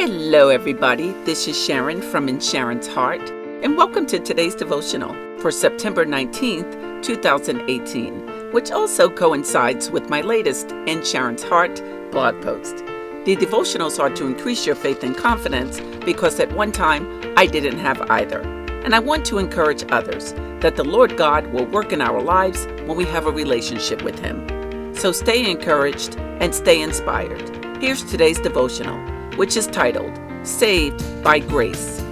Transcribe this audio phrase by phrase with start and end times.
[0.00, 1.12] Hello, everybody.
[1.24, 3.20] This is Sharon from In Sharon's Heart,
[3.62, 10.72] and welcome to today's devotional for September 19th, 2018, which also coincides with my latest
[10.86, 11.82] In Sharon's Heart
[12.12, 12.78] blog post.
[13.26, 17.80] The devotionals are to increase your faith and confidence because at one time I didn't
[17.80, 18.40] have either.
[18.86, 20.32] And I want to encourage others
[20.62, 24.18] that the Lord God will work in our lives when we have a relationship with
[24.18, 24.94] Him.
[24.94, 27.82] So stay encouraged and stay inspired.
[27.82, 30.12] Here's today's devotional which is titled
[30.42, 32.02] Saved by Grace.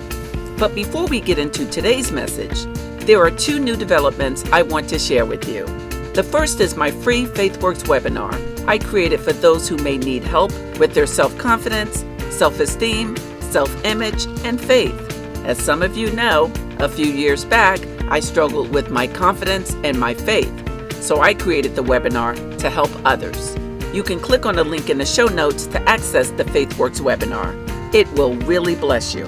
[0.59, 2.65] But before we get into today's message,
[3.05, 5.67] there are two new developments I want to share with you.
[6.15, 8.33] The first is my free FaithWorks webinar
[8.67, 13.85] I created for those who may need help with their self confidence, self esteem, self
[13.85, 14.99] image, and faith.
[15.45, 20.01] As some of you know, a few years back, I struggled with my confidence and
[20.01, 20.55] my faith,
[21.03, 23.55] so I created the webinar to help others.
[23.99, 27.53] You can click on the link in the show notes to access the FaithWorks webinar.
[27.93, 29.25] It will really bless you.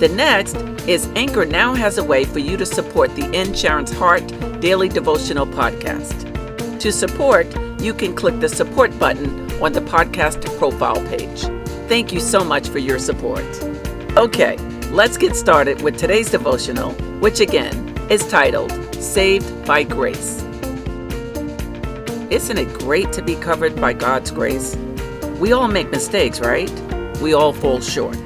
[0.00, 0.56] The next
[0.88, 4.26] is Anchor now has a way for you to support the In Sharon's Heart
[4.60, 6.80] Daily Devotional Podcast.
[6.80, 7.46] To support,
[7.80, 11.42] you can click the support button on the podcast profile page.
[11.88, 13.46] Thank you so much for your support.
[14.16, 14.56] Okay,
[14.90, 16.90] let's get started with today's devotional,
[17.20, 20.47] which again is titled Saved by Grace.
[22.30, 24.76] Isn't it great to be covered by God's grace?
[25.40, 26.70] We all make mistakes, right?
[27.22, 28.18] We all fall short.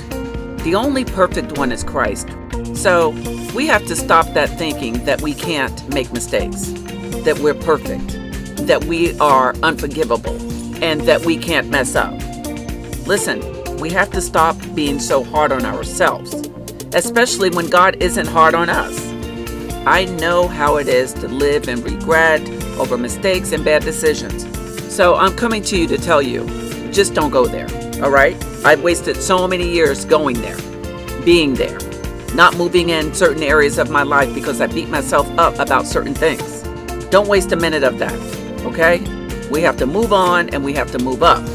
[0.64, 2.28] The only perfect one is Christ.
[2.74, 3.10] So
[3.54, 6.66] we have to stop that thinking that we can't make mistakes,
[7.22, 8.08] that we're perfect,
[8.66, 10.36] that we are unforgivable,
[10.82, 12.12] and that we can't mess up.
[13.06, 13.40] Listen,
[13.76, 16.34] we have to stop being so hard on ourselves,
[16.92, 18.98] especially when God isn't hard on us.
[19.86, 22.40] I know how it is to live in regret
[22.78, 24.46] over mistakes and bad decisions.
[24.94, 26.46] So I'm coming to you to tell you
[26.92, 27.68] just don't go there,
[28.02, 28.36] all right?
[28.64, 30.58] I've wasted so many years going there,
[31.24, 31.78] being there,
[32.34, 36.14] not moving in certain areas of my life because I beat myself up about certain
[36.14, 36.62] things.
[37.10, 38.18] Don't waste a minute of that,
[38.66, 39.00] okay?
[39.50, 41.46] We have to move on and we have to move up.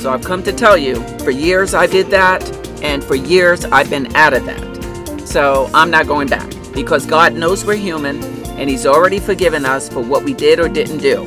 [0.00, 2.42] So I've come to tell you for years I did that,
[2.82, 5.28] and for years I've been out of that.
[5.28, 9.88] So I'm not going back because God knows we're human and He's already forgiven us
[9.88, 11.24] for what we did or didn't do.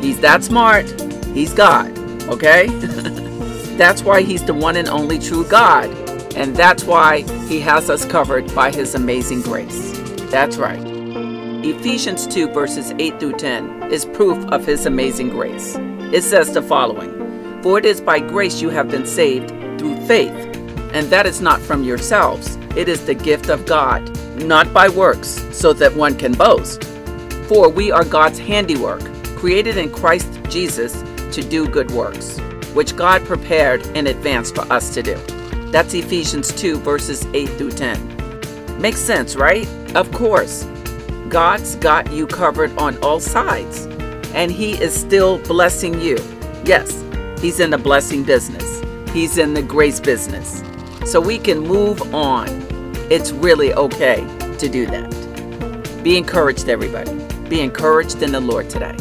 [0.00, 0.88] He's that smart.
[1.34, 2.68] He's God, okay?
[3.76, 5.90] that's why He's the one and only true God.
[6.36, 9.98] And that's why He has us covered by His amazing grace.
[10.30, 10.80] That's right.
[11.64, 15.74] Ephesians 2, verses 8 through 10 is proof of His amazing grace.
[16.12, 19.48] It says the following For it is by grace you have been saved
[19.80, 20.32] through faith,
[20.94, 25.44] and that is not from yourselves, it is the gift of God not by works,
[25.52, 26.84] so that one can boast.
[27.48, 29.02] For we are God's handiwork,
[29.36, 30.92] created in Christ Jesus
[31.34, 32.38] to do good works,
[32.74, 35.16] which God prepared in advance for us to do.
[35.70, 38.80] That's Ephesians 2, verses 8 through 10.
[38.80, 39.66] Makes sense, right?
[39.96, 40.64] Of course.
[41.28, 43.86] God's got you covered on all sides,
[44.34, 46.16] and He is still blessing you.
[46.64, 47.04] Yes,
[47.40, 48.82] He's in the blessing business,
[49.12, 50.62] He's in the grace business.
[51.04, 52.67] So we can move on
[53.10, 54.16] it's really okay
[54.58, 56.00] to do that.
[56.02, 57.12] Be encouraged, everybody.
[57.48, 58.96] Be encouraged in the Lord today.